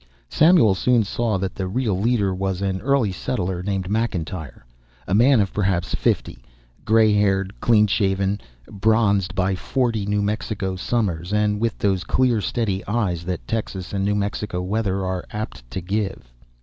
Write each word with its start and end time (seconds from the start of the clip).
Samuel 0.31 0.73
soon 0.73 1.03
saw 1.03 1.37
that 1.37 1.53
the 1.53 1.67
real 1.67 1.95
leader 1.95 2.33
was 2.33 2.63
an 2.63 2.81
early 2.81 3.11
settler 3.11 3.61
named 3.61 3.87
McIntyre, 3.87 4.63
a 5.07 5.13
man 5.13 5.39
of 5.39 5.53
perhaps 5.53 5.93
fifty, 5.93 6.39
gray 6.85 7.13
haired, 7.13 7.53
clean 7.61 7.85
shaven, 7.85 8.41
bronzed 8.67 9.35
by 9.35 9.53
forty 9.53 10.07
New 10.07 10.23
Mexico 10.23 10.75
summers, 10.75 11.31
and 11.31 11.59
with 11.61 11.77
those 11.77 12.03
clear 12.03 12.41
steady 12.41 12.83
eye 12.87 13.13
that 13.13 13.47
Texas 13.47 13.93
and 13.93 14.03
New 14.03 14.15
Mexico 14.15 14.59
weather 14.63 15.05
are 15.05 15.23
apt 15.29 15.69
to 15.69 15.81
give. 15.81 16.33